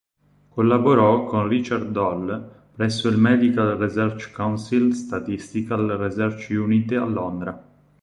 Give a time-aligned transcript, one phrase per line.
[0.49, 7.63] Collaborò con Richard Doll presso il Medical Research Council Statistical Research Unit a Londra.